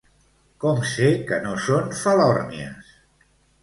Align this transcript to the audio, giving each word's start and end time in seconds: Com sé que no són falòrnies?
Com 0.63 0.81
sé 0.93 1.11
que 1.29 1.41
no 1.45 1.53
són 1.69 1.95
falòrnies? 2.03 2.95